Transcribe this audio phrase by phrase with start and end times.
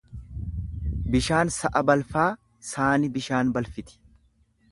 [1.15, 2.25] Bishaan sa'a balfaa
[2.71, 4.01] saani bishaan balfiti.